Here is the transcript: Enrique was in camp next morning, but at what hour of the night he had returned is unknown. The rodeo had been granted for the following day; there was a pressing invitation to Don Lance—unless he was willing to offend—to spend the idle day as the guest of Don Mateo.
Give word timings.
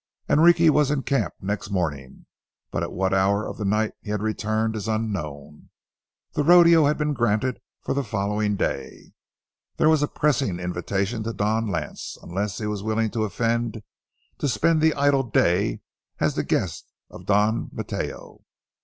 Enrique 0.27 0.67
was 0.71 0.89
in 0.89 1.03
camp 1.03 1.31
next 1.41 1.69
morning, 1.69 2.25
but 2.71 2.81
at 2.81 2.91
what 2.91 3.13
hour 3.13 3.47
of 3.47 3.59
the 3.59 3.63
night 3.63 3.93
he 4.01 4.09
had 4.09 4.19
returned 4.23 4.75
is 4.75 4.87
unknown. 4.87 5.69
The 6.33 6.43
rodeo 6.43 6.85
had 6.85 6.97
been 6.97 7.13
granted 7.13 7.59
for 7.83 7.93
the 7.93 8.03
following 8.03 8.55
day; 8.55 9.13
there 9.77 9.89
was 9.89 10.01
a 10.01 10.07
pressing 10.07 10.57
invitation 10.59 11.21
to 11.21 11.33
Don 11.33 11.67
Lance—unless 11.67 12.57
he 12.57 12.65
was 12.65 12.81
willing 12.81 13.11
to 13.11 13.25
offend—to 13.25 14.47
spend 14.49 14.81
the 14.81 14.95
idle 14.95 15.21
day 15.21 15.81
as 16.19 16.33
the 16.33 16.43
guest 16.43 16.91
of 17.11 17.27
Don 17.27 17.69
Mateo. 17.71 18.43